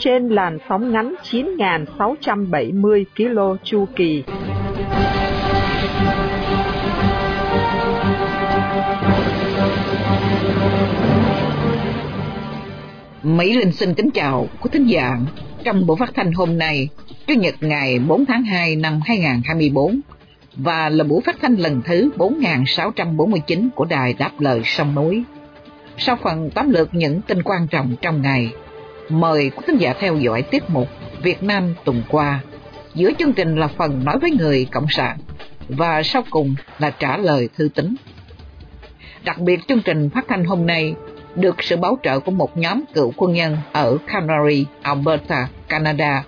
[0.00, 4.22] Trên làn sóng ngắn 9.670 km chu kỳ.
[13.22, 15.18] Mỹ Linh xin kính chào quý thính giả.
[15.64, 16.88] Trong buổi phát thanh hôm nay,
[17.26, 20.00] Chủ nhật ngày 4 tháng 2 năm 2024,
[20.56, 25.22] và là buổi phát thanh lần thứ 4649 của Đài Đáp Lời Sông Núi.
[25.98, 28.52] Sau phần tóm lược những tin quan trọng trong ngày,
[29.10, 30.88] mời quý khán giả theo dõi tiết mục
[31.22, 32.40] Việt Nam tuần qua.
[32.94, 35.18] Giữa chương trình là phần nói với người Cộng sản
[35.68, 37.94] và sau cùng là trả lời thư tín.
[39.24, 40.94] Đặc biệt chương trình phát thanh hôm nay
[41.36, 46.24] được sự bảo trợ của một nhóm cựu quân nhân ở Canary, Alberta, Canada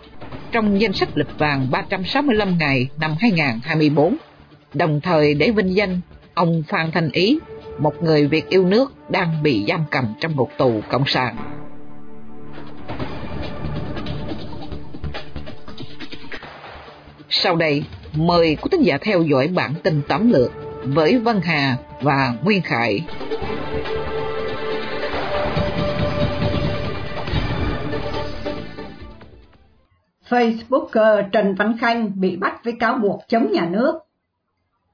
[0.53, 4.17] trong danh sách lịch vàng 365 ngày năm 2024,
[4.75, 6.01] đồng thời để vinh danh
[6.35, 7.39] ông Phan Thanh Ý,
[7.79, 11.62] một người Việt yêu nước đang bị giam cầm trong một tù cộng sản.
[17.35, 17.85] Sau đây,
[18.17, 20.53] mời quý thính giả theo dõi bản tin tóm lược
[20.85, 23.05] với Văn Hà và Nguyên Khải.
[30.29, 33.95] Facebooker Trần Văn Khanh bị bắt với cáo buộc chống nhà nước.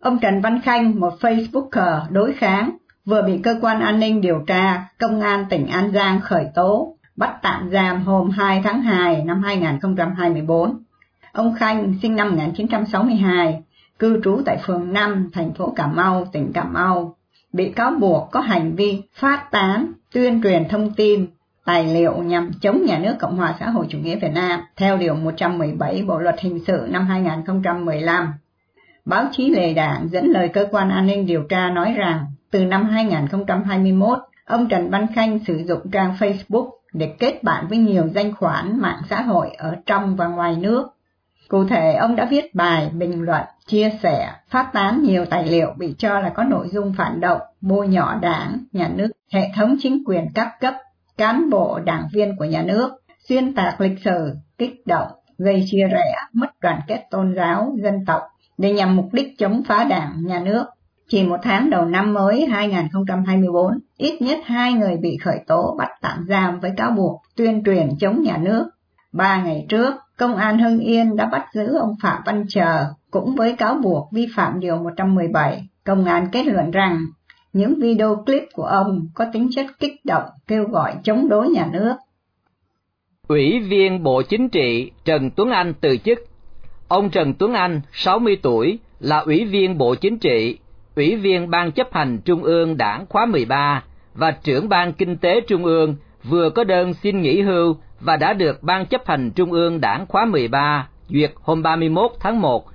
[0.01, 4.45] Ông Trần Văn Khanh, một Facebooker đối kháng, vừa bị cơ quan an ninh điều
[4.47, 9.25] tra Công an tỉnh An Giang khởi tố, bắt tạm giam hôm 2 tháng 2
[9.25, 10.83] năm 2024.
[11.39, 13.63] Ông Khanh sinh năm 1962,
[13.99, 17.17] cư trú tại phường 5, thành phố Cà Mau, tỉnh Cà Mau,
[17.53, 21.27] bị cáo buộc có hành vi phát tán, tuyên truyền thông tin
[21.65, 24.97] tài liệu nhằm chống nhà nước Cộng hòa xã hội chủ nghĩa Việt Nam theo
[24.97, 28.33] Điều 117 Bộ Luật Hình sự năm 2015.
[29.05, 32.65] Báo chí Lề Đảng dẫn lời cơ quan an ninh điều tra nói rằng từ
[32.65, 38.09] năm 2021, ông Trần Văn Khanh sử dụng trang Facebook để kết bạn với nhiều
[38.15, 40.89] danh khoản mạng xã hội ở trong và ngoài nước.
[41.49, 45.75] Cụ thể, ông đã viết bài, bình luận, chia sẻ, phát tán nhiều tài liệu
[45.79, 49.77] bị cho là có nội dung phản động, bôi nhỏ đảng, nhà nước, hệ thống
[49.81, 50.75] chính quyền các cấp
[51.19, 52.91] cán bộ đảng viên của nhà nước,
[53.29, 55.09] xuyên tạc lịch sử, kích động,
[55.39, 58.23] gây chia rẽ, mất đoàn kết tôn giáo, dân tộc
[58.59, 60.65] để nhằm mục đích chống phá đảng, nhà nước.
[61.09, 65.89] Chỉ một tháng đầu năm mới 2024, ít nhất hai người bị khởi tố bắt
[66.01, 68.71] tạm giam với cáo buộc tuyên truyền chống nhà nước.
[69.13, 73.35] Ba ngày trước, Công an Hưng Yên đã bắt giữ ông Phạm Văn Chờ, cũng
[73.35, 75.69] với cáo buộc vi phạm Điều 117.
[75.85, 77.07] Công an kết luận rằng
[77.53, 81.69] những video clip của ông có tính chất kích động kêu gọi chống đối nhà
[81.73, 81.95] nước.
[83.29, 86.19] Ủy viên Bộ Chính trị Trần Tuấn Anh từ chức.
[86.89, 90.59] Ông Trần Tuấn Anh, 60 tuổi, là Ủy viên Bộ Chính trị,
[90.97, 95.41] Ủy viên Ban chấp hành Trung ương Đảng khóa 13 và trưởng Ban Kinh tế
[95.41, 95.97] Trung ương
[96.29, 100.07] vừa có đơn xin nghỉ hưu và đã được Ban chấp hành Trung ương Đảng
[100.07, 102.67] khóa 13 duyệt hôm 31 tháng 1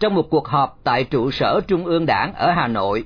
[0.00, 3.04] trong một cuộc họp tại trụ sở Trung ương Đảng ở Hà Nội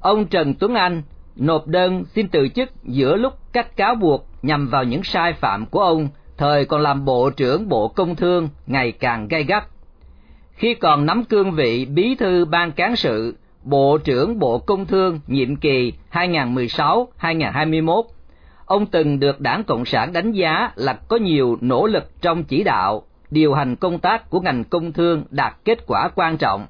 [0.00, 1.02] ông Trần Tuấn Anh
[1.36, 5.66] nộp đơn xin từ chức giữa lúc các cáo buộc nhằm vào những sai phạm
[5.66, 9.64] của ông thời còn làm Bộ trưởng Bộ Công Thương ngày càng gay gắt.
[10.52, 15.20] Khi còn nắm cương vị Bí thư Ban Cán sự, Bộ trưởng Bộ Công Thương
[15.26, 18.02] nhiệm kỳ 2016-2021,
[18.68, 22.64] ông từng được Đảng Cộng sản đánh giá là có nhiều nỗ lực trong chỉ
[22.64, 26.66] đạo, điều hành công tác của ngành công thương đạt kết quả quan trọng.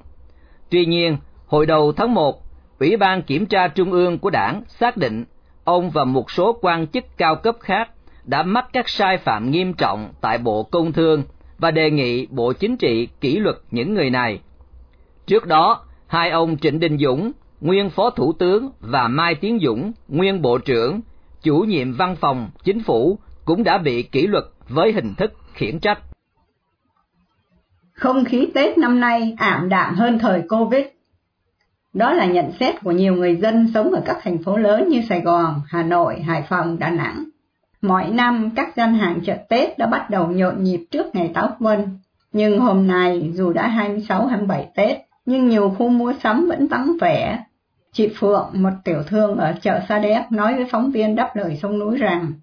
[0.69, 1.17] Tuy nhiên,
[1.47, 2.43] hồi đầu tháng 1
[2.79, 5.25] Ủy ban Kiểm tra Trung ương của đảng xác định
[5.63, 7.89] ông và một số quan chức cao cấp khác
[8.25, 11.23] đã mắc các sai phạm nghiêm trọng tại Bộ Công Thương
[11.57, 14.39] và đề nghị Bộ Chính trị kỷ luật những người này.
[15.27, 17.31] Trước đó, hai ông Trịnh Đình Dũng,
[17.61, 21.01] nguyên Phó Thủ tướng và Mai Tiến Dũng, nguyên Bộ trưởng,
[21.41, 25.79] chủ nhiệm văn phòng chính phủ cũng đã bị kỷ luật với hình thức khiển
[25.79, 25.99] trách.
[27.93, 30.85] Không khí Tết năm nay ảm đạm hơn thời Covid
[31.93, 35.01] đó là nhận xét của nhiều người dân sống ở các thành phố lớn như
[35.09, 37.23] Sài Gòn, Hà Nội, Hải Phòng, Đà Nẵng.
[37.81, 41.49] Mọi năm các gian hàng chợ Tết đã bắt đầu nhộn nhịp trước ngày Táo
[41.59, 41.99] quân.
[42.33, 47.43] Nhưng hôm nay dù đã 26-27 Tết, nhưng nhiều khu mua sắm vẫn vắng vẻ.
[47.91, 51.59] Chị Phượng, một tiểu thương ở chợ Sa Đéc nói với phóng viên đáp lời
[51.61, 52.33] sông núi rằng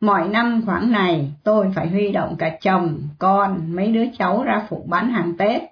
[0.00, 4.66] Mọi năm khoảng này tôi phải huy động cả chồng, con, mấy đứa cháu ra
[4.68, 5.62] phụ bán hàng Tết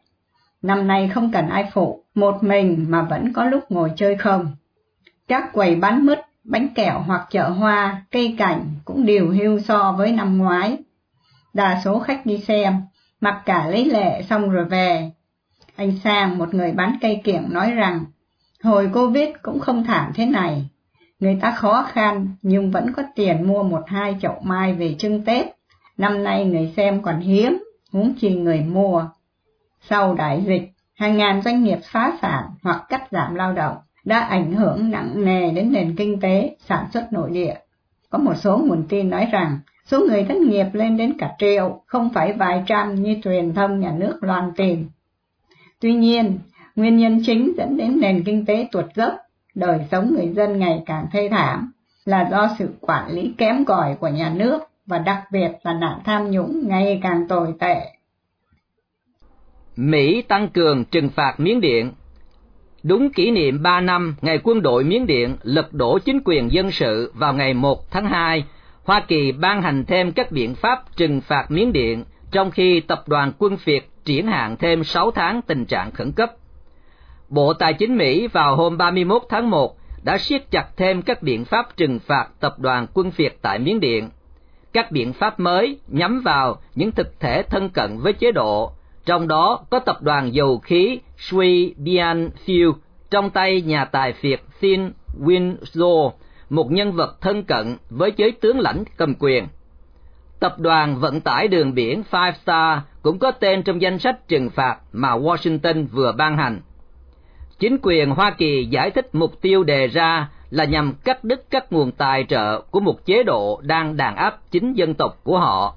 [0.63, 4.57] Năm nay không cần ai phụ, một mình mà vẫn có lúc ngồi chơi không.
[5.29, 9.93] Các quầy bán mứt, bánh kẹo hoặc chợ hoa, cây cảnh cũng điều hưu so
[9.99, 10.79] với năm ngoái.
[11.55, 12.83] Đa số khách đi xem,
[13.21, 15.11] mặc cả lấy lệ xong rồi về.
[15.77, 18.05] Anh Sang, một người bán cây kiểng nói rằng,
[18.63, 20.69] hồi Covid cũng không thảm thế này.
[21.21, 25.25] Người ta khó khăn nhưng vẫn có tiền mua một hai chậu mai về trưng
[25.25, 25.47] Tết.
[25.99, 29.07] Năm nay người xem còn hiếm, huống chi người mua.
[29.89, 34.21] Sau đại dịch, hàng ngàn doanh nghiệp phá sản hoặc cắt giảm lao động đã
[34.21, 37.55] ảnh hưởng nặng nề đến nền kinh tế, sản xuất nội địa.
[38.11, 41.83] Có một số nguồn tin nói rằng số người thất nghiệp lên đến cả triệu,
[41.87, 44.87] không phải vài trăm như truyền thông nhà nước loan tin.
[45.81, 46.39] Tuy nhiên,
[46.77, 49.13] nguyên nhân chính dẫn đến nền kinh tế tuột dốc,
[49.55, 51.73] đời sống người dân ngày càng thê thảm,
[52.05, 55.99] là do sự quản lý kém cỏi của nhà nước và đặc biệt là nạn
[56.05, 57.77] tham nhũng ngày càng tồi tệ.
[59.77, 61.93] Mỹ tăng cường trừng phạt Miến Điện
[62.83, 66.71] Đúng kỷ niệm 3 năm ngày quân đội Miến Điện lật đổ chính quyền dân
[66.71, 68.45] sự vào ngày 1 tháng 2,
[68.85, 73.05] Hoa Kỳ ban hành thêm các biện pháp trừng phạt Miến Điện, trong khi tập
[73.07, 76.33] đoàn quân Việt triển hạn thêm 6 tháng tình trạng khẩn cấp.
[77.33, 81.45] Bộ Tài chính Mỹ vào hôm 31 tháng 1 đã siết chặt thêm các biện
[81.45, 84.11] pháp trừng phạt tập đoàn quân Việt tại Miến Điện.
[84.73, 88.73] Các biện pháp mới nhắm vào những thực thể thân cận với chế độ,
[89.05, 92.73] trong đó có tập đoàn dầu khí Sui Bian Fuel
[93.11, 96.11] trong tay nhà tài phiệt Thin Winslow,
[96.51, 99.47] một nhân vật thân cận với giới tướng lãnh cầm quyền.
[100.41, 104.51] Tập đoàn vận tải đường biển Five Star cũng có tên trong danh sách trừng
[104.51, 106.61] phạt mà Washington vừa ban hành.
[107.63, 111.73] Chính quyền Hoa Kỳ giải thích mục tiêu đề ra là nhằm cắt đứt các
[111.73, 115.75] nguồn tài trợ của một chế độ đang đàn áp chính dân tộc của họ.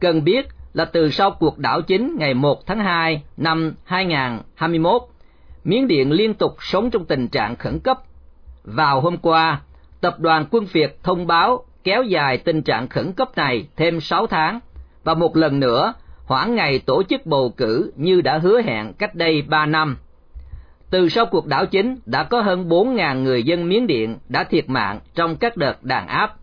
[0.00, 5.02] Cần biết là từ sau cuộc đảo chính ngày 1 tháng 2 năm 2021,
[5.64, 7.98] Miến Điện liên tục sống trong tình trạng khẩn cấp.
[8.64, 9.60] Vào hôm qua,
[10.00, 14.26] tập đoàn quân Việt thông báo kéo dài tình trạng khẩn cấp này thêm 6
[14.26, 14.60] tháng
[15.04, 15.94] và một lần nữa
[16.24, 19.96] hoãn ngày tổ chức bầu cử như đã hứa hẹn cách đây 3 năm.
[20.96, 24.68] Từ sau cuộc đảo chính đã có hơn 4.000 người dân Miến Điện đã thiệt
[24.68, 26.34] mạng trong các đợt đàn áp.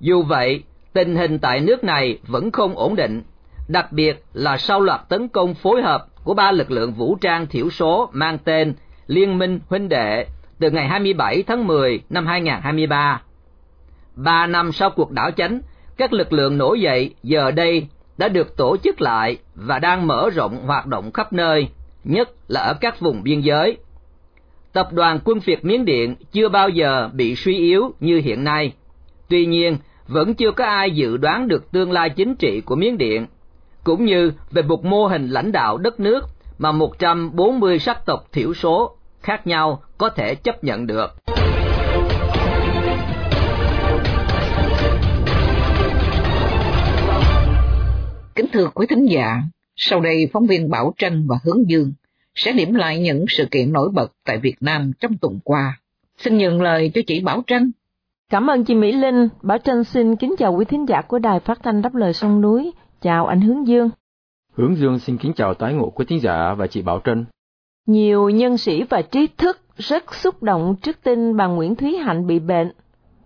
[0.00, 0.62] Dù vậy,
[0.92, 3.22] tình hình tại nước này vẫn không ổn định,
[3.68, 7.46] đặc biệt là sau loạt tấn công phối hợp của ba lực lượng vũ trang
[7.46, 8.74] thiểu số mang tên
[9.06, 10.26] Liên minh huynh đệ
[10.58, 13.22] từ ngày 27 tháng 10 năm 2023.
[14.14, 15.60] Ba năm sau cuộc đảo chánh,
[15.96, 17.86] các lực lượng nổi dậy giờ đây
[18.18, 21.68] đã được tổ chức lại và đang mở rộng hoạt động khắp nơi,
[22.04, 23.76] nhất là ở các vùng biên giới.
[24.72, 28.72] Tập đoàn quân Việt Miến Điện chưa bao giờ bị suy yếu như hiện nay.
[29.28, 29.76] Tuy nhiên,
[30.08, 33.26] vẫn chưa có ai dự đoán được tương lai chính trị của Miến Điện,
[33.84, 36.24] cũng như về một mô hình lãnh đạo đất nước
[36.58, 41.14] mà 140 sắc tộc thiểu số khác nhau có thể chấp nhận được.
[48.34, 49.42] Kính thưa quý thính giả,
[49.82, 51.92] sau đây phóng viên Bảo Trân và Hướng Dương
[52.34, 55.80] sẽ điểm lại những sự kiện nổi bật tại Việt Nam trong tuần qua.
[56.18, 57.72] Xin nhường lời cho chị Bảo Trân.
[58.30, 59.28] Cảm ơn chị Mỹ Linh.
[59.42, 62.40] Bảo Trân xin kính chào quý thính giả của Đài Phát thanh Đáp lời sông
[62.40, 62.72] núi.
[63.00, 63.90] Chào anh Hướng Dương.
[64.52, 67.24] Hướng Dương xin kính chào tái ngộ quý thính giả và chị Bảo Trân.
[67.86, 72.26] Nhiều nhân sĩ và trí thức rất xúc động trước tin bà Nguyễn Thúy Hạnh
[72.26, 72.72] bị bệnh.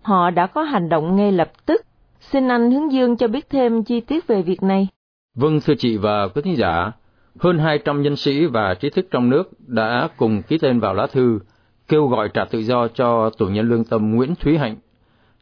[0.01, 1.81] Họ đã có hành động ngay lập tức.
[2.19, 4.87] Xin anh Hướng Dương cho biết thêm chi tiết về việc này.
[5.35, 6.91] Vâng thưa chị và quý thính giả,
[7.39, 11.07] hơn 200 nhân sĩ và trí thức trong nước đã cùng ký tên vào lá
[11.07, 11.39] thư
[11.87, 14.75] kêu gọi trả tự do cho tù nhân lương tâm Nguyễn Thúy Hạnh,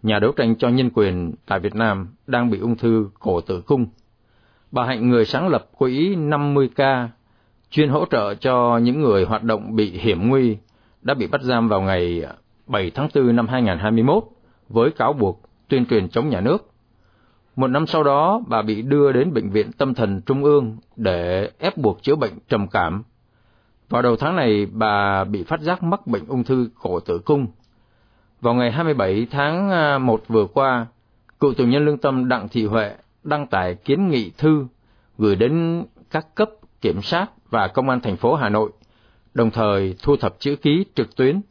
[0.04, 3.62] nhà đấu tranh cho nhân quyền tại Việt Nam đang bị ung thư cổ tử
[3.62, 3.86] cung.
[4.72, 7.08] Bà Hạnh người sáng lập quỹ 50K,
[7.70, 10.58] chuyên hỗ trợ cho những người hoạt động bị hiểm nguy,
[11.02, 12.24] đã bị bắt giam vào ngày
[12.68, 14.24] 7 tháng 4 năm 2021
[14.70, 16.73] với cáo buộc tuyên truyền chống nhà nước.
[17.56, 21.50] Một năm sau đó, bà bị đưa đến Bệnh viện Tâm thần Trung ương để
[21.60, 23.04] ép buộc chữa bệnh trầm cảm.
[23.90, 27.48] Vào đầu tháng này, bà bị phát giác mắc bệnh ung thư cổ tử cung.
[28.42, 30.86] Vào ngày 27 tháng à, 1 vừa qua,
[31.40, 34.66] cựu tù nhân lương tâm Đặng Thị Huệ đăng tải kiến nghị thư
[35.18, 36.50] gửi đến các cấp
[36.82, 38.72] kiểm sát và công an thành phố Hà Nội,
[39.34, 41.42] đồng thời thu thập chữ ký trực tuyến.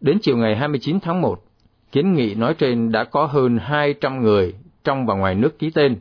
[0.00, 1.42] Đến chiều ngày 29 tháng 1,
[1.92, 5.96] kiến nghị nói trên đã có hơn 200 người trong và ngoài nước ký tên.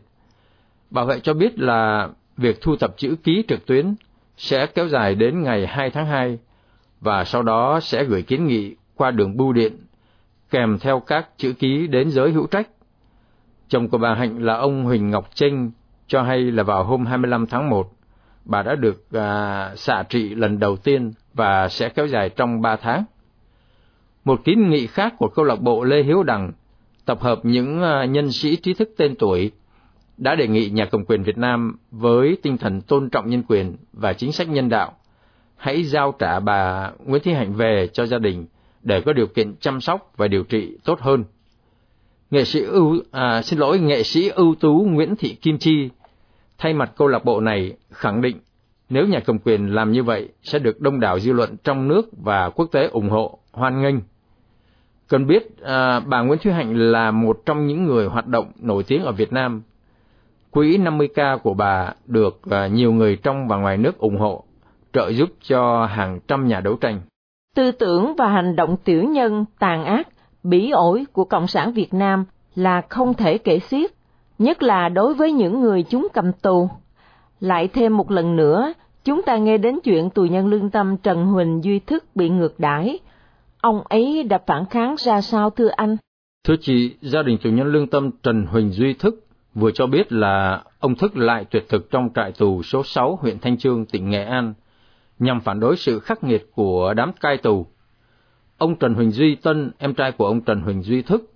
[0.90, 3.96] Bảo vệ cho biết là việc thu thập chữ ký trực tuyến
[4.38, 6.40] sẽ kéo dài đến ngày 2 tháng 2
[7.02, 9.78] và sau đó sẽ gửi kiến nghị qua đường bưu điện
[10.50, 12.68] kèm theo các chữ ký đến giới hữu trách.
[13.68, 15.72] Chồng của bà Hạnh là ông Huỳnh Ngọc Trinh
[16.08, 17.92] cho hay là vào hôm 25 tháng 1,
[18.46, 22.76] bà đã được à, xạ trị lần đầu tiên và sẽ kéo dài trong ba
[22.76, 23.04] tháng.
[24.26, 26.52] Một kiến nghị khác của câu lạc bộ Lê Hiếu Đằng
[27.10, 29.51] tập hợp những à, nhân sĩ trí thức tên tuổi
[30.18, 33.75] đã đề nghị nhà cầm quyền Việt Nam với tinh thần tôn trọng nhân quyền
[33.94, 34.94] và chính sách nhân đạo
[35.56, 38.46] hãy giao trả bà Nguyễn Thị Hạnh về cho gia đình
[38.84, 41.24] để có điều kiện chăm sóc và điều trị tốt hơn.
[42.32, 45.89] Nghệ sĩ ưu à, xin lỗi nghệ sĩ ưu tú Nguyễn Thị Kim Chi
[46.58, 48.38] thay mặt câu lạc bộ này khẳng định
[48.89, 52.10] nếu nhà cầm quyền làm như vậy sẽ được đông đảo dư luận trong nước
[52.24, 53.96] và quốc tế ủng hộ, hoan nghênh.
[55.10, 58.84] Cần biết à, bà Nguyễn Thúy Hạnh là một trong những người hoạt động nổi
[58.84, 59.62] tiếng ở Việt Nam.
[60.51, 64.44] Quỹ 50K của bà được à, nhiều người trong và ngoài nước ủng hộ,
[64.94, 67.01] trợ giúp cho hàng trăm nhà đấu tranh.
[67.56, 70.08] Tư tưởng và hành động tiểu nhân, tàn ác,
[70.44, 72.25] bỉ ổi của Cộng sản Việt Nam
[72.56, 73.92] là không thể kể xiết,
[74.39, 76.70] nhất là đối với những người chúng cầm tù.
[77.39, 78.74] Lại thêm một lần nữa,
[79.04, 82.60] chúng ta nghe đến chuyện tù nhân lương tâm Trần Huỳnh Duy Thức bị ngược
[82.60, 83.00] đãi.
[83.62, 85.98] Ông ấy đã phản kháng ra sao thưa anh?
[86.44, 89.25] Thưa chị, gia đình tù nhân lương tâm Trần Huỳnh Duy Thức
[89.56, 93.39] vừa cho biết là ông Thức lại tuyệt thực trong trại tù số 6 huyện
[93.39, 94.54] Thanh Trương, tỉnh Nghệ An,
[95.20, 97.66] nhằm phản đối sự khắc nghiệt của đám cai tù.
[98.58, 101.34] Ông Trần Huỳnh Duy Tân, em trai của ông Trần Huỳnh Duy Thức,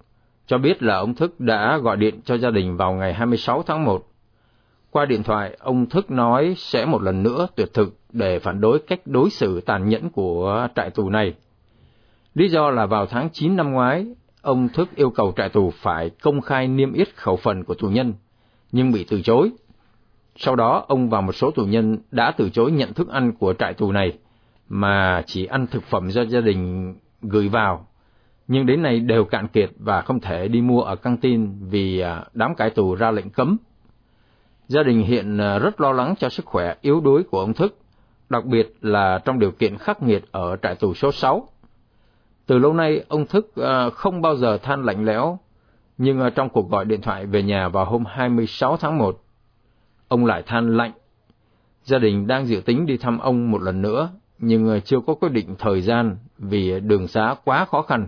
[0.48, 3.86] cho biết là ông Thức đã gọi điện cho gia đình vào ngày 26 tháng
[3.86, 4.08] 1.
[4.92, 8.80] Qua điện thoại, ông Thức nói sẽ một lần nữa tuyệt thực để phản đối
[8.80, 11.34] cách đối xử tàn nhẫn của trại tù này.
[12.34, 14.06] Lý do là vào tháng 9 năm ngoái,
[14.42, 17.88] ông Thức yêu cầu trại tù phải công khai niêm yết khẩu phần của tù
[17.88, 18.14] nhân,
[18.72, 19.52] nhưng bị từ chối.
[20.36, 23.54] Sau đó, ông và một số tù nhân đã từ chối nhận thức ăn của
[23.54, 24.18] trại tù này,
[24.70, 27.88] mà chỉ ăn thực phẩm do gia đình gửi vào
[28.48, 32.00] nhưng đến nay đều cạn kiệt và không thể đi mua ở căng tin vì
[32.00, 33.58] à, đám cải tù ra lệnh cấm.
[34.68, 37.78] Gia đình hiện à, rất lo lắng cho sức khỏe yếu đuối của ông Thức,
[38.30, 41.48] đặc biệt là trong điều kiện khắc nghiệt ở trại tù số 6.
[42.46, 45.40] Từ lâu nay, ông Thức à, không bao giờ than lạnh lẽo,
[45.98, 49.24] nhưng à, trong cuộc gọi điện thoại về nhà vào hôm 26 tháng 1,
[50.08, 50.92] ông lại than lạnh.
[51.84, 54.10] Gia đình đang dự tính đi thăm ông một lần nữa,
[54.40, 58.08] nhưng à, chưa có quyết định thời gian vì đường xá quá khó khăn.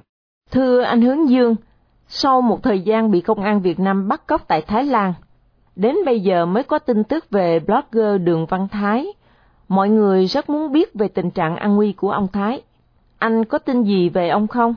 [0.52, 1.56] Thưa anh Hướng Dương,
[2.08, 5.14] sau một thời gian bị công an Việt Nam bắt cóc tại Thái Lan,
[5.76, 9.08] đến bây giờ mới có tin tức về blogger Đường Văn Thái.
[9.68, 12.62] Mọi người rất muốn biết về tình trạng an nguy của ông Thái.
[13.20, 14.76] Anh có tin gì về ông không?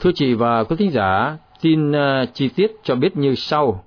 [0.00, 1.94] Thưa chị và quý thính giả, tin uh,
[2.34, 3.84] chi tiết cho biết như sau.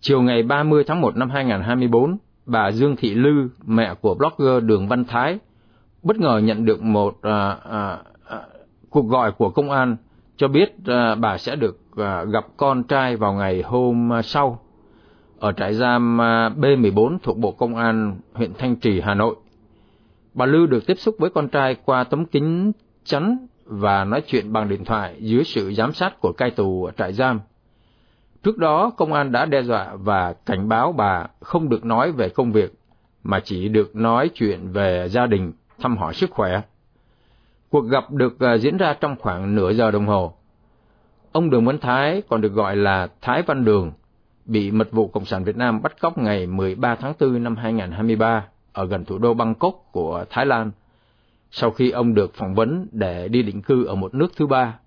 [0.00, 4.88] Chiều ngày 30 tháng 1 năm 2024, bà Dương Thị Lư, mẹ của blogger Đường
[4.88, 5.38] Văn Thái,
[6.02, 8.00] bất ngờ nhận được một uh, uh,
[8.34, 8.42] uh,
[8.90, 9.96] cuộc gọi của công an
[10.36, 14.60] cho biết uh, bà sẽ được uh, gặp con trai vào ngày hôm uh, sau
[15.38, 16.16] ở trại giam
[16.60, 19.36] B14 thuộc Bộ Công an huyện Thanh Trì, Hà Nội.
[20.34, 22.72] Bà Lư được tiếp xúc với con trai qua tấm kính
[23.08, 26.92] chắn và nói chuyện bằng điện thoại dưới sự giám sát của cai tù ở
[26.92, 27.40] trại giam.
[28.42, 32.28] Trước đó, công an đã đe dọa và cảnh báo bà không được nói về
[32.28, 32.72] công việc,
[33.22, 36.60] mà chỉ được nói chuyện về gia đình, thăm hỏi sức khỏe.
[37.70, 40.34] Cuộc gặp được à, diễn ra trong khoảng nửa giờ đồng hồ.
[41.32, 43.92] Ông Đường Văn Thái còn được gọi là Thái Văn Đường,
[44.44, 48.44] bị mật vụ Cộng sản Việt Nam bắt cóc ngày 13 tháng 4 năm 2023
[48.72, 50.70] ở gần thủ đô Bangkok của Thái Lan,
[51.50, 54.78] sau khi ông được phỏng vấn để đi định cư ở một nước thứ ba.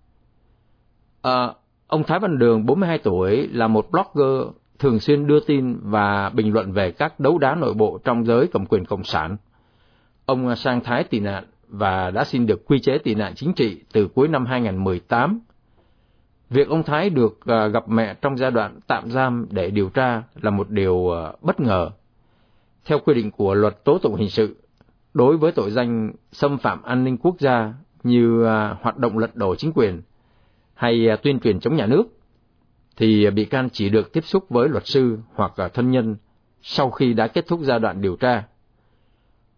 [1.22, 1.54] À,
[1.88, 4.48] ông Thái Văn Đường, 42 tuổi, là một blogger
[4.80, 8.48] thường xuyên đưa tin và bình luận về các đấu đá nội bộ trong giới
[8.48, 9.38] cầm quyền Cộng sản.
[10.26, 13.54] Ông à, sang Thái tị nạn và đã xin được quy chế tị nạn chính
[13.54, 15.40] trị từ cuối năm 2018.
[16.50, 20.24] Việc ông Thái được à, gặp mẹ trong giai đoạn tạm giam để điều tra
[20.42, 21.90] là một điều à, bất ngờ.
[22.86, 24.56] Theo quy định của luật tố tụng hình sự,
[25.14, 29.36] đối với tội danh xâm phạm an ninh quốc gia như à, hoạt động lật
[29.36, 30.02] đổ chính quyền
[30.74, 32.04] hay à, tuyên truyền chống nhà nước,
[32.98, 36.16] thì bị can chỉ được tiếp xúc với luật sư hoặc thân nhân
[36.62, 38.44] sau khi đã kết thúc giai đoạn điều tra.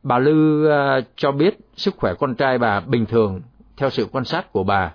[0.03, 3.41] Bà Lư à, cho biết sức khỏe con trai bà bình thường
[3.77, 4.93] theo sự quan sát của bà.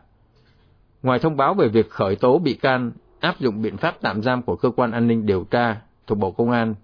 [1.02, 4.42] Ngoài thông báo về việc khởi tố bị can áp dụng biện pháp tạm giam
[4.42, 6.74] của cơ quan an ninh điều tra thuộc Bộ Công an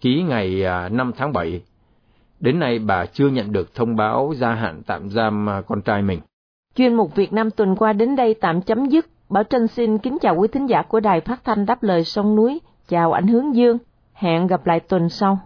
[0.00, 1.62] ký ngày 5 tháng 7,
[2.44, 6.02] đến nay bà chưa nhận được thông báo gia hạn tạm giam uh, con trai
[6.02, 6.20] mình.
[6.74, 9.06] Chuyên mục Việt Nam tuần qua đến đây tạm chấm dứt.
[9.28, 12.36] Bảo Trân xin kính chào quý thính giả của Đài Phát thanh Đáp lời sông
[12.36, 12.60] núi.
[12.88, 13.78] Chào ảnh hướng dương.
[14.12, 15.38] Hẹn gặp lại tuần sau.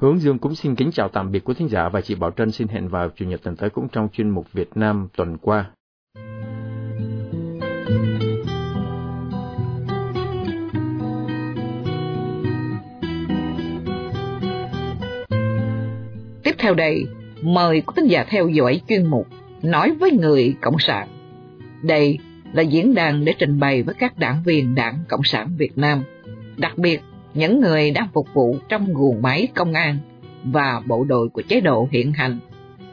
[0.00, 2.50] Hướng Dương cũng xin kính chào tạm biệt quý thính giả và chị Bảo Trân
[2.50, 5.70] xin hẹn vào Chủ nhật tuần tới cũng trong chuyên mục Việt Nam tuần qua.
[16.48, 17.06] Tiếp theo đây,
[17.42, 19.26] mời quý thính giả theo dõi chuyên mục
[19.62, 21.08] Nói với người Cộng sản.
[21.82, 22.18] Đây
[22.52, 26.02] là diễn đàn để trình bày với các đảng viên Đảng Cộng sản Việt Nam,
[26.56, 27.00] đặc biệt
[27.34, 29.98] những người đang phục vụ trong nguồn máy công an
[30.44, 32.38] và bộ đội của chế độ hiện hành.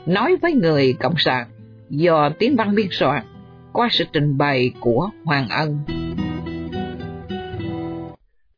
[0.05, 1.47] Nói với người Cộng sản
[1.89, 3.23] do tiếng văn biên soạn
[3.73, 5.79] qua sự trình bày của Hoàng Ân.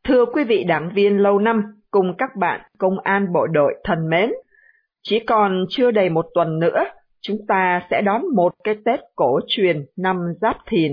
[0.04, 1.62] Thưa quý vị đảng viên lâu năm
[1.92, 4.32] cùng các bạn công an bộ đội thân mến,
[5.04, 6.84] chỉ còn chưa đầy một tuần nữa,
[7.22, 10.92] chúng ta sẽ đón một cái Tết cổ truyền năm Giáp Thìn.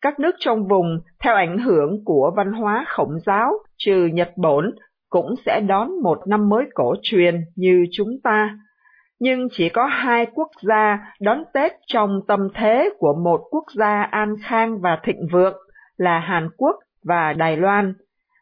[0.00, 4.70] Các nước trong vùng, theo ảnh hưởng của văn hóa khổng giáo, trừ Nhật Bản,
[5.10, 8.58] cũng sẽ đón một năm mới cổ truyền như chúng ta.
[9.20, 14.02] Nhưng chỉ có hai quốc gia đón Tết trong tâm thế của một quốc gia
[14.02, 15.56] an khang và thịnh vượng
[15.96, 17.94] là Hàn Quốc và Đài Loan.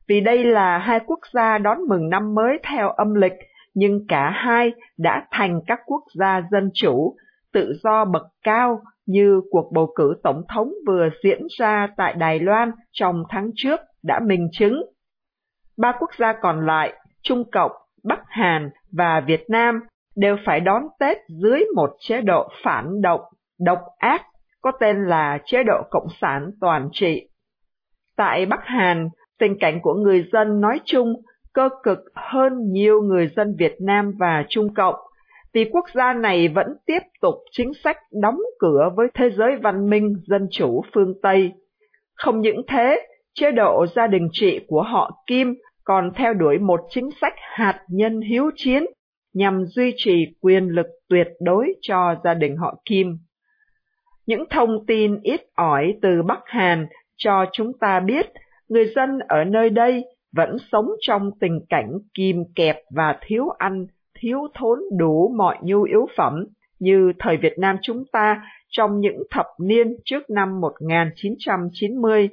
[0.08, 3.32] Vì đây là hai quốc gia đón mừng năm mới theo âm lịch,
[3.74, 7.16] nhưng cả hai đã thành các quốc gia dân chủ,
[7.52, 12.40] tự do bậc cao như cuộc bầu cử tổng thống vừa diễn ra tại Đài
[12.40, 14.82] Loan trong tháng trước đã minh chứng.
[15.78, 17.72] Ba quốc gia còn lại, Trung Cộng,
[18.04, 19.80] Bắc Hàn và Việt Nam
[20.16, 23.20] đều phải đón Tết dưới một chế độ phản động,
[23.60, 24.22] độc ác,
[24.60, 27.28] có tên là chế độ Cộng sản toàn trị.
[28.16, 31.14] Tại Bắc Hàn, tình cảnh của người dân nói chung
[31.54, 34.94] cơ cực hơn nhiều người dân Việt Nam và Trung Cộng,
[35.52, 39.90] vì quốc gia này vẫn tiếp tục chính sách đóng cửa với thế giới văn
[39.90, 41.52] minh dân chủ phương Tây.
[42.14, 46.80] Không những thế, chế độ gia đình trị của họ Kim còn theo đuổi một
[46.90, 48.84] chính sách hạt nhân hiếu chiến
[49.34, 53.18] nhằm duy trì quyền lực tuyệt đối cho gia đình họ Kim.
[54.26, 58.26] Những thông tin ít ỏi từ Bắc Hàn cho chúng ta biết
[58.68, 60.04] người dân ở nơi đây
[60.36, 63.86] vẫn sống trong tình cảnh kìm kẹp và thiếu ăn,
[64.20, 66.44] thiếu thốn đủ mọi nhu yếu phẩm
[66.80, 72.28] như thời Việt Nam chúng ta trong những thập niên trước năm 1990.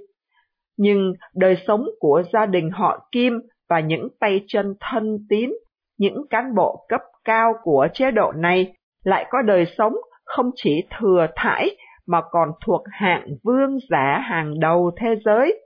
[0.78, 3.34] Nhưng đời sống của gia đình họ Kim
[3.70, 5.50] và những tay chân thân tín,
[5.98, 9.94] những cán bộ cấp cao của chế độ này lại có đời sống
[10.26, 11.70] không chỉ thừa thải
[12.08, 15.62] mà còn thuộc hạng vương giả hàng đầu thế giới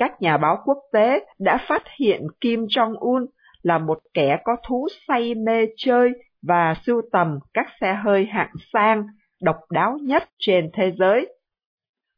[0.00, 3.26] các nhà báo quốc tế đã phát hiện Kim Jong-un
[3.62, 6.10] là một kẻ có thú say mê chơi
[6.42, 9.06] và sưu tầm các xe hơi hạng sang,
[9.42, 11.26] độc đáo nhất trên thế giới.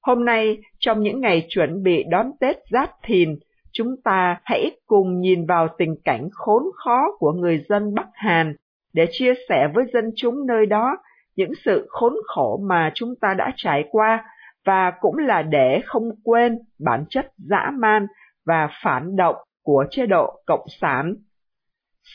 [0.02, 3.38] Hôm nay, trong những ngày chuẩn bị đón Tết Giáp Thìn,
[3.72, 8.54] chúng ta hãy cùng nhìn vào tình cảnh khốn khó của người dân Bắc Hàn
[8.92, 10.96] để chia sẻ với dân chúng nơi đó
[11.36, 14.24] những sự khốn khổ mà chúng ta đã trải qua
[14.64, 18.06] và cũng là để không quên bản chất dã man
[18.46, 21.14] và phản động của chế độ Cộng sản.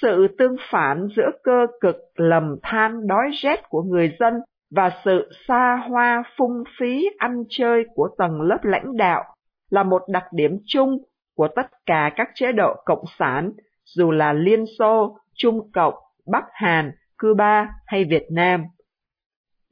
[0.01, 4.33] Sự tương phản giữa cơ cực lầm than đói rét của người dân
[4.75, 9.23] và sự xa hoa phung phí ăn chơi của tầng lớp lãnh đạo
[9.69, 10.97] là một đặc điểm chung
[11.35, 13.51] của tất cả các chế độ cộng sản,
[13.85, 15.93] dù là Liên Xô, Trung Cộng,
[16.31, 18.63] Bắc Hàn, Cuba hay Việt Nam.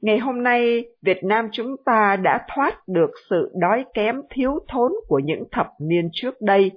[0.06, 4.92] Ngày hôm nay, Việt Nam chúng ta đã thoát được sự đói kém thiếu thốn
[5.08, 6.70] của những thập niên trước đây,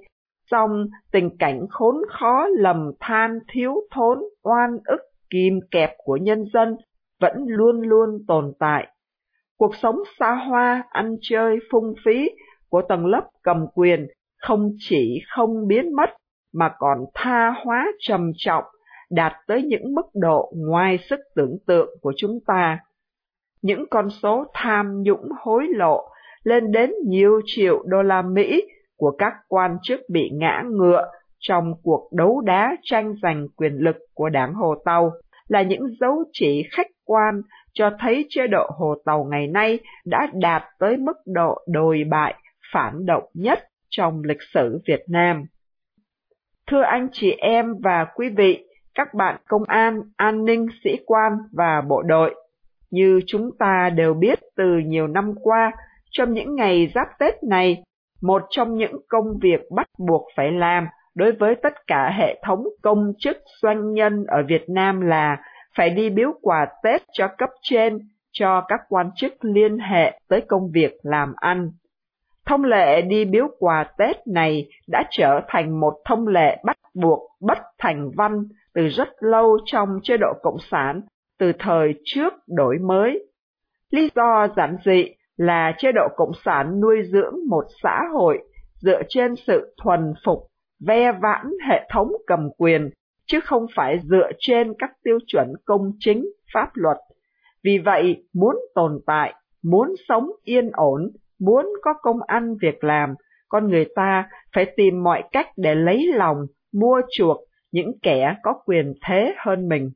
[0.50, 6.44] song tình cảnh khốn khó lầm than thiếu thốn oan ức kìm kẹp của nhân
[6.52, 6.76] dân
[7.20, 8.88] vẫn luôn luôn tồn tại.
[9.58, 12.30] Cuộc sống xa hoa, ăn chơi, phung phí
[12.68, 14.06] của tầng lớp cầm quyền
[14.38, 16.10] không chỉ không biến mất
[16.54, 18.64] mà còn tha hóa trầm trọng,
[19.10, 22.78] đạt tới những mức độ ngoài sức tưởng tượng của chúng ta
[23.62, 26.08] những con số tham nhũng hối lộ
[26.44, 28.62] lên đến nhiều triệu đô la Mỹ
[28.96, 31.06] của các quan chức bị ngã ngựa
[31.38, 35.12] trong cuộc đấu đá tranh giành quyền lực của đảng Hồ Tàu
[35.48, 37.42] là những dấu chỉ khách quan
[37.72, 42.34] cho thấy chế độ Hồ Tàu ngày nay đã đạt tới mức độ đồi bại,
[42.72, 45.44] phản động nhất trong lịch sử Việt Nam.
[46.66, 51.32] Thưa anh chị em và quý vị, các bạn công an, an ninh, sĩ quan
[51.52, 52.34] và bộ đội,
[52.90, 55.72] như chúng ta đều biết từ nhiều năm qua,
[56.10, 57.82] trong những ngày giáp Tết này,
[58.22, 62.64] một trong những công việc bắt buộc phải làm đối với tất cả hệ thống
[62.82, 65.36] công chức doanh nhân ở Việt Nam là
[65.76, 67.98] phải đi biếu quà Tết cho cấp trên,
[68.32, 71.70] cho các quan chức liên hệ tới công việc làm ăn.
[72.46, 77.20] Thông lệ đi biếu quà Tết này đã trở thành một thông lệ bắt buộc
[77.40, 81.00] bất thành văn từ rất lâu trong chế độ Cộng sản
[81.40, 83.26] từ thời trước đổi mới.
[83.90, 85.04] Lý do giản dị
[85.36, 88.38] là chế độ Cộng sản nuôi dưỡng một xã hội
[88.82, 90.38] dựa trên sự thuần phục,
[90.86, 92.90] ve vãn hệ thống cầm quyền,
[93.26, 96.24] chứ không phải dựa trên các tiêu chuẩn công chính,
[96.54, 96.96] pháp luật.
[97.64, 103.14] Vì vậy, muốn tồn tại, muốn sống yên ổn, muốn có công ăn việc làm,
[103.48, 106.36] con người ta phải tìm mọi cách để lấy lòng,
[106.72, 107.38] mua chuộc
[107.72, 109.90] những kẻ có quyền thế hơn mình.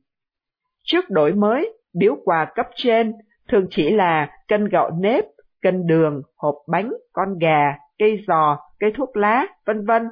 [0.85, 3.13] Trước đổi mới, biếu quà cấp trên
[3.47, 5.23] thường chỉ là cân gạo nếp,
[5.61, 10.03] cân đường, hộp bánh, con gà, cây giò, cây thuốc lá, vân vân.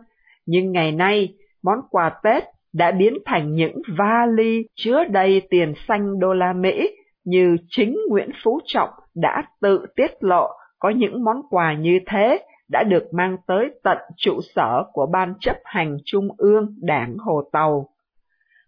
[0.45, 1.33] Nhưng ngày nay,
[1.63, 6.95] món quà Tết đã biến thành những vali chứa đầy tiền xanh đô la Mỹ
[7.23, 12.45] như chính Nguyễn Phú Trọng đã tự tiết lộ có những món quà như thế
[12.69, 17.49] đã được mang tới tận trụ sở của Ban chấp hành Trung ương Đảng Hồ
[17.51, 17.89] Tàu.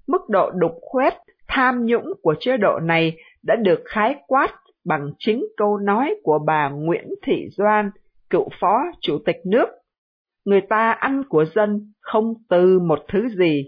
[0.07, 1.13] Mức độ đục khoét,
[1.55, 4.47] tham nhũng của chế độ này đã được khái quát
[4.85, 7.89] bằng chính câu nói của bà Nguyễn Thị Doan,
[8.29, 9.65] cựu phó chủ tịch nước.
[10.45, 13.63] Người ta ăn của dân không từ một thứ gì.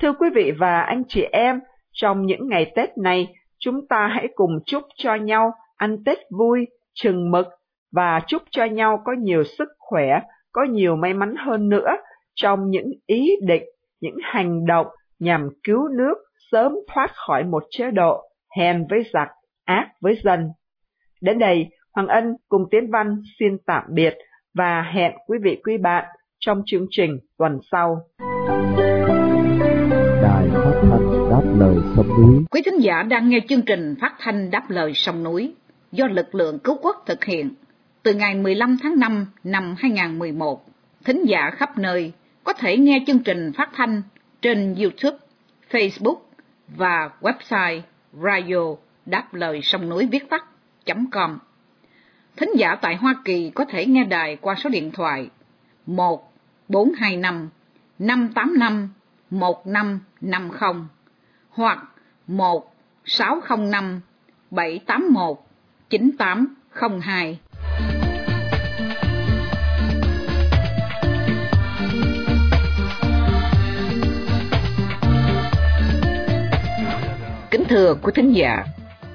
[0.00, 1.60] Thưa quý vị và anh chị em,
[1.92, 6.66] trong những ngày Tết này, chúng ta hãy cùng chúc cho nhau ăn Tết vui,
[6.94, 7.46] chừng mực
[7.92, 10.20] và chúc cho nhau có nhiều sức khỏe,
[10.52, 11.90] có nhiều may mắn hơn nữa
[12.34, 13.62] trong những ý định,
[14.00, 14.86] những hành động
[15.18, 16.14] nhằm cứu nước
[16.52, 18.22] sớm thoát khỏi một chế độ
[18.58, 19.28] hèn với giặc,
[19.64, 20.48] ác với dân.
[21.20, 24.14] Đến đây, Hoàng Ân cùng Tiến Văn xin tạm biệt
[24.54, 26.04] và hẹn quý vị quý bạn
[26.38, 27.96] trong chương trình tuần sau.
[30.22, 32.44] Đài phát thanh đáp lời sông núi.
[32.50, 35.54] Quý thính giả đang nghe chương trình phát thanh đáp lời sông núi
[35.92, 37.54] do lực lượng cứu quốc thực hiện
[38.02, 40.64] từ ngày 15 tháng 5 năm 2011.
[41.04, 42.12] Thính giả khắp nơi
[42.44, 44.02] có thể nghe chương trình phát thanh
[44.42, 45.18] trên YouTube,
[45.70, 46.16] Facebook
[46.76, 47.80] và website
[48.22, 48.74] radio
[49.06, 51.38] đáp lời sông núi viết tắt.com.
[52.36, 55.30] Thính giả tại Hoa Kỳ có thể nghe đài qua số điện thoại
[55.86, 56.32] 1
[56.68, 57.48] 425
[57.98, 58.88] 585
[59.30, 60.86] 1550
[61.50, 61.84] hoặc
[62.26, 64.00] 1 605
[64.50, 65.38] 781
[65.90, 67.38] 9802.
[77.70, 78.64] Thưa quý thính giả,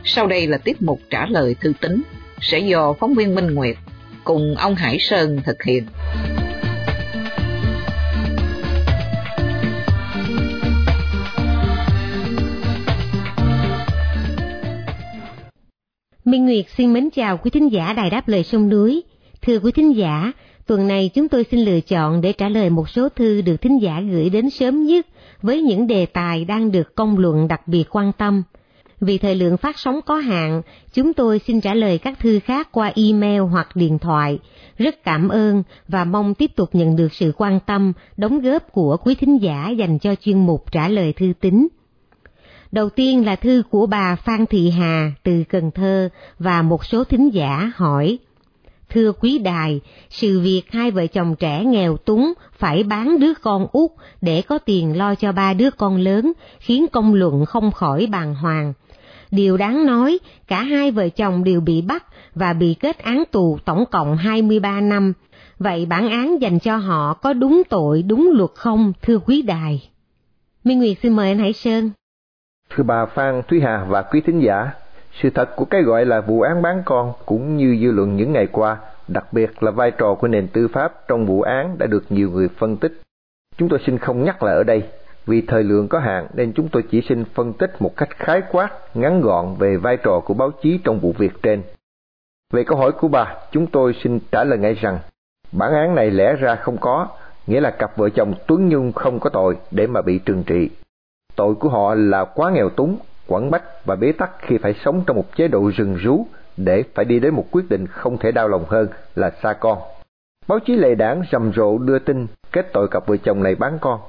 [0.04, 2.02] sau đây là tiết mục trả lời thư tín
[2.42, 3.76] sẽ do phóng viên Minh Nguyệt
[4.24, 5.84] cùng ông Hải Sơn thực hiện.
[16.26, 19.04] Minh Nguyệt xin mến chào quý thính giả Đài Đáp Lời Sông Núi.
[19.42, 20.32] Thưa quý thính giả,
[20.68, 23.82] tuần này chúng tôi xin lựa chọn để trả lời một số thư được thính
[23.82, 25.06] giả gửi đến sớm nhất
[25.46, 28.44] với những đề tài đang được công luận đặc biệt quan tâm.
[29.02, 30.62] Vì thời lượng phát sóng có hạn,
[30.94, 34.40] chúng tôi xin trả lời các thư khác qua email hoặc điện thoại.
[34.78, 38.98] Rất cảm ơn và mong tiếp tục nhận được sự quan tâm, đóng góp của
[38.98, 41.68] quý thính giả dành cho chuyên mục trả lời thư tín.
[42.72, 47.04] Đầu tiên là thư của bà Phan Thị Hà từ Cần Thơ và một số
[47.04, 48.18] thính giả hỏi.
[48.96, 53.68] Thưa quý đài, sự việc hai vợ chồng trẻ nghèo túng phải bán đứa con
[53.72, 58.08] út để có tiền lo cho ba đứa con lớn khiến công luận không khỏi
[58.12, 58.74] bàng hoàng.
[59.32, 62.06] Điều đáng nói, cả hai vợ chồng đều bị bắt
[62.36, 65.14] và bị kết án tù tổng cộng 23 năm.
[65.60, 69.90] Vậy bản án dành cho họ có đúng tội, đúng luật không, thưa quý đài?
[70.64, 71.92] Minh Nguyệt xin mời anh Hải Sơn.
[72.70, 74.72] Thưa bà Phan Thúy Hà và quý thính giả,
[75.22, 78.34] sự thật của cái gọi là vụ án bán con cũng như dư luận những
[78.34, 81.88] ngày qua, đặc biệt là vai trò của nền tư pháp trong vụ án đã
[81.88, 83.02] được nhiều người phân tích.
[83.58, 84.84] Chúng tôi xin không nhắc lại ở đây,
[85.26, 88.42] vì thời lượng có hạn nên chúng tôi chỉ xin phân tích một cách khái
[88.52, 91.62] quát, ngắn gọn về vai trò của báo chí trong vụ việc trên.
[92.54, 95.00] Về câu hỏi của bà, chúng tôi xin trả lời ngay rằng,
[95.52, 97.08] bản án này lẽ ra không có,
[97.48, 100.70] nghĩa là cặp vợ chồng Tuấn Nhung không có tội để mà bị trừng trị.
[101.36, 102.98] Tội của họ là quá nghèo túng,
[103.28, 106.26] quẩn bách và bế tắc khi phải sống trong một chế độ rừng rú
[106.58, 109.78] để phải đi đến một quyết định không thể đau lòng hơn là xa con.
[110.48, 113.78] Báo chí lệ đảng rầm rộ đưa tin kết tội cặp vợ chồng này bán
[113.82, 114.00] con,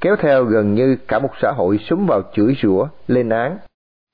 [0.00, 3.58] kéo theo gần như cả một xã hội súng vào chửi rủa, lên án.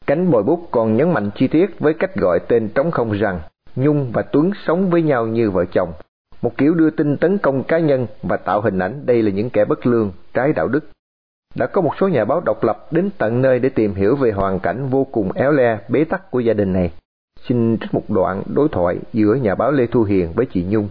[0.07, 3.41] Cánh bồi bút còn nhấn mạnh chi tiết với cách gọi tên trống không rằng
[3.77, 5.93] Nhung và Tuấn sống với nhau như vợ chồng.
[6.43, 9.51] Một kiểu đưa tin tấn công cá nhân và tạo hình ảnh đây là những
[9.51, 10.85] kẻ bất lương, trái đạo đức.
[11.55, 14.31] Đã có một số nhà báo độc lập đến tận nơi để tìm hiểu về
[14.31, 16.93] hoàn cảnh vô cùng éo le, bế tắc của gia đình này.
[17.49, 20.89] Xin trích một đoạn đối thoại giữa nhà báo Lê Thu Hiền với chị Nhung.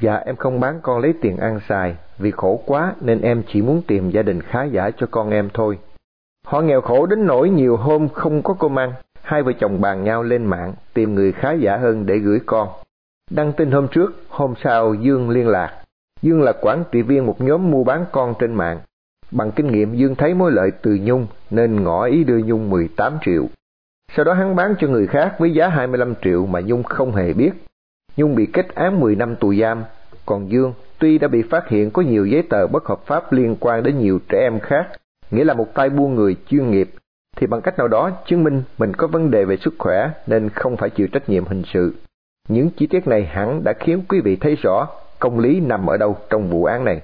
[0.00, 3.62] Dạ em không bán con lấy tiền ăn xài, vì khổ quá nên em chỉ
[3.62, 5.78] muốn tìm gia đình khá giả cho con em thôi.
[6.46, 8.92] Họ nghèo khổ đến nỗi nhiều hôm không có cơm ăn,
[9.22, 12.68] hai vợ chồng bàn nhau lên mạng tìm người khá giả hơn để gửi con.
[13.30, 15.82] Đăng tin hôm trước, hôm sau Dương liên lạc.
[16.22, 18.80] Dương là quản trị viên một nhóm mua bán con trên mạng.
[19.30, 23.18] Bằng kinh nghiệm Dương thấy mối lợi từ Nhung nên ngỏ ý đưa Nhung 18
[23.24, 23.46] triệu.
[24.16, 27.32] Sau đó hắn bán cho người khác với giá 25 triệu mà Nhung không hề
[27.32, 27.50] biết.
[28.16, 29.84] Nhung bị kết án 10 năm tù giam,
[30.26, 33.56] còn Dương tuy đã bị phát hiện có nhiều giấy tờ bất hợp pháp liên
[33.60, 34.86] quan đến nhiều trẻ em khác,
[35.30, 36.90] nghĩa là một tay buôn người chuyên nghiệp,
[37.36, 40.48] thì bằng cách nào đó chứng minh mình có vấn đề về sức khỏe nên
[40.48, 41.94] không phải chịu trách nhiệm hình sự.
[42.48, 45.96] Những chi tiết này hẳn đã khiến quý vị thấy rõ công lý nằm ở
[45.96, 47.00] đâu trong vụ án này.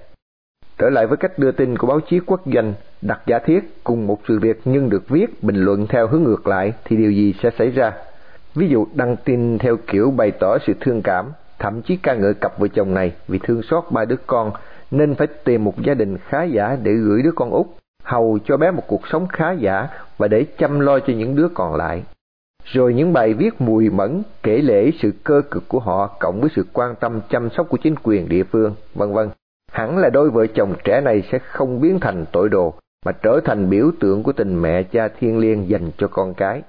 [0.83, 4.07] Trở lại với cách đưa tin của báo chí quốc doanh, đặt giả thiết cùng
[4.07, 7.35] một sự việc nhưng được viết bình luận theo hướng ngược lại thì điều gì
[7.43, 7.93] sẽ xảy ra?
[8.55, 11.27] Ví dụ đăng tin theo kiểu bày tỏ sự thương cảm,
[11.59, 14.53] thậm chí ca ngợi cặp vợ chồng này vì thương xót ba đứa con
[14.91, 17.67] nên phải tìm một gia đình khá giả để gửi đứa con út,
[18.03, 21.49] hầu cho bé một cuộc sống khá giả và để chăm lo cho những đứa
[21.55, 22.03] còn lại.
[22.65, 26.51] Rồi những bài viết mùi mẫn kể lễ sự cơ cực của họ cộng với
[26.57, 29.29] sự quan tâm chăm sóc của chính quyền địa phương, vân vân.
[29.73, 32.75] Hẳn là đôi vợ chồng trẻ này sẽ không biến thành tội đồ,
[33.07, 36.63] mà trở thành biểu tượng của tình mẹ cha thiên liêng dành cho con cái.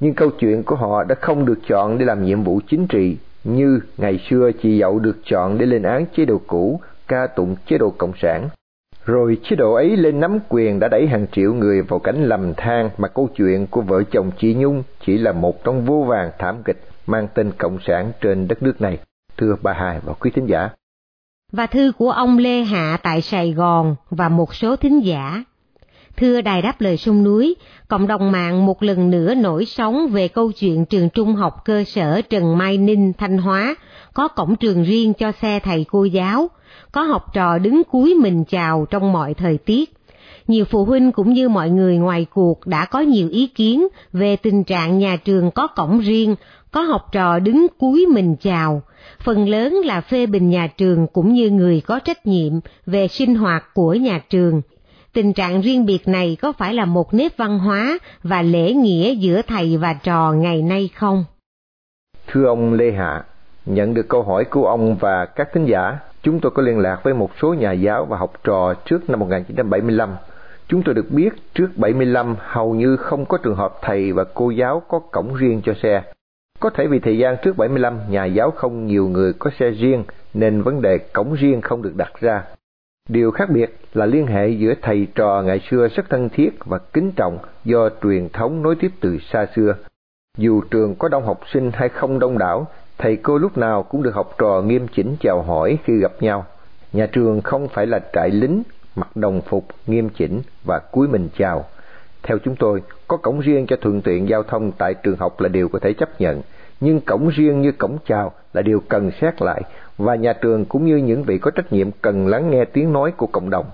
[0.00, 3.16] Nhưng câu chuyện của họ đã không được chọn để làm nhiệm vụ chính trị,
[3.44, 7.56] như ngày xưa chị dậu được chọn để lên án chế độ cũ, ca tụng
[7.66, 8.48] chế độ cộng sản.
[9.04, 12.54] Rồi chế độ ấy lên nắm quyền đã đẩy hàng triệu người vào cảnh lầm
[12.54, 16.30] than mà câu chuyện của vợ chồng chị Nhung chỉ là một trong vô vàng
[16.38, 18.98] thảm kịch mang tên Cộng sản trên đất nước này.
[19.36, 20.68] Thưa bà Hài và quý thính giả.
[21.52, 25.44] Và thư của ông Lê Hạ tại Sài Gòn và một số thính giả.
[26.16, 27.54] Thưa Đài Đáp Lời Sông Núi,
[27.88, 31.84] cộng đồng mạng một lần nữa nổi sóng về câu chuyện trường trung học cơ
[31.84, 33.74] sở Trần Mai Ninh, Thanh Hóa,
[34.14, 36.50] có cổng trường riêng cho xe thầy cô giáo,
[36.92, 39.99] có học trò đứng cuối mình chào trong mọi thời tiết.
[40.50, 44.36] Nhiều phụ huynh cũng như mọi người ngoài cuộc đã có nhiều ý kiến về
[44.36, 46.36] tình trạng nhà trường có cổng riêng,
[46.70, 48.82] có học trò đứng cuối mình chào.
[49.18, 52.52] Phần lớn là phê bình nhà trường cũng như người có trách nhiệm
[52.86, 54.62] về sinh hoạt của nhà trường.
[55.12, 59.14] Tình trạng riêng biệt này có phải là một nếp văn hóa và lễ nghĩa
[59.14, 61.24] giữa thầy và trò ngày nay không?
[62.26, 63.24] Thưa ông Lê Hạ,
[63.66, 67.00] nhận được câu hỏi của ông và các thính giả, Chúng tôi có liên lạc
[67.02, 70.16] với một số nhà giáo và học trò trước năm 1975.
[70.70, 74.50] Chúng tôi được biết trước 75 hầu như không có trường hợp thầy và cô
[74.50, 76.02] giáo có cổng riêng cho xe.
[76.60, 80.04] Có thể vì thời gian trước 75 nhà giáo không nhiều người có xe riêng
[80.34, 82.44] nên vấn đề cổng riêng không được đặt ra.
[83.08, 86.78] Điều khác biệt là liên hệ giữa thầy trò ngày xưa rất thân thiết và
[86.78, 89.74] kính trọng do truyền thống nối tiếp từ xa xưa.
[90.38, 92.66] Dù trường có đông học sinh hay không đông đảo
[92.98, 96.46] thầy cô lúc nào cũng được học trò nghiêm chỉnh chào hỏi khi gặp nhau.
[96.92, 98.62] Nhà trường không phải là trại lính,
[99.00, 101.64] mặc đồng phục, nghiêm chỉnh và cúi mình chào.
[102.22, 105.48] Theo chúng tôi, có cổng riêng cho thuận tiện giao thông tại trường học là
[105.48, 106.42] điều có thể chấp nhận,
[106.80, 109.62] nhưng cổng riêng như cổng chào là điều cần xét lại
[109.98, 113.12] và nhà trường cũng như những vị có trách nhiệm cần lắng nghe tiếng nói
[113.16, 113.66] của cộng đồng.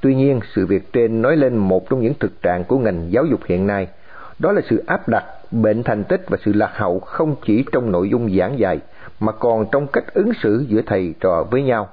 [0.00, 3.24] Tuy nhiên, sự việc trên nói lên một trong những thực trạng của ngành giáo
[3.24, 3.88] dục hiện nay–
[4.38, 7.92] đó là sự áp đặt, bệnh thành tích và sự lạc hậu không chỉ trong
[7.92, 8.80] nội dung giảng dạy,
[9.20, 11.88] mà còn trong cách ứng xử giữa thầy trò với nhau.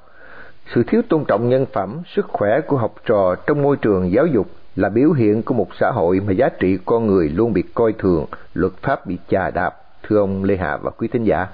[0.76, 4.26] Sự thiếu tôn trọng nhân phẩm, sức khỏe của học trò trong môi trường giáo
[4.26, 7.64] dục là biểu hiện của một xã hội mà giá trị con người luôn bị
[7.74, 9.74] coi thường, luật pháp bị chà đạp.
[10.04, 11.48] Thưa ông Lê Hà và quý thính giả.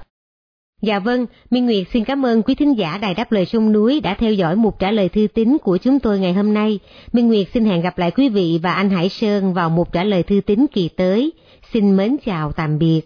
[0.82, 4.00] Dạ vâng, Minh Nguyệt xin cảm ơn quý thính giả Đài Đáp Lời Sông Núi
[4.00, 6.78] đã theo dõi một trả lời thư tín của chúng tôi ngày hôm nay.
[7.12, 10.04] Minh Nguyệt xin hẹn gặp lại quý vị và anh Hải Sơn vào một trả
[10.04, 11.32] lời thư tín kỳ tới.
[11.72, 13.00] Xin mến chào tạm biệt.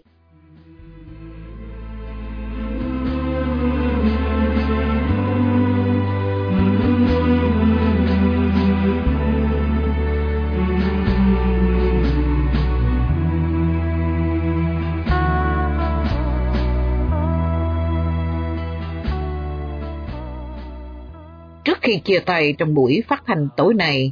[21.93, 24.11] Khi chia tay trong buổi phát thanh tối nay,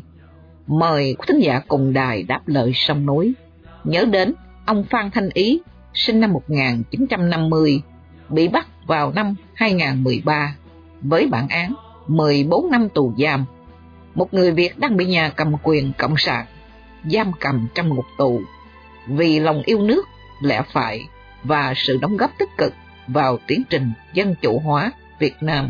[0.68, 3.34] mời quý thính giả cùng đài đáp lời sông núi.
[3.84, 4.34] Nhớ đến
[4.66, 5.62] ông Phan Thanh Ý,
[5.94, 7.82] sinh năm 1950,
[8.30, 10.56] bị bắt vào năm 2013
[11.02, 11.74] với bản án
[12.08, 13.46] 14 năm tù giam.
[14.16, 16.46] Một người Việt đang bị nhà cầm quyền cộng sản
[17.06, 18.42] giam cầm trong ngục tù
[19.08, 20.06] vì lòng yêu nước,
[20.42, 21.02] lẽ phải
[21.44, 22.74] và sự đóng góp tích cực
[23.08, 25.70] vào tiến trình dân chủ hóa Việt Nam.